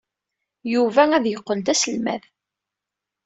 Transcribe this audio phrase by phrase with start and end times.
[0.73, 2.23] Yuba ad yeqqel d aselmad.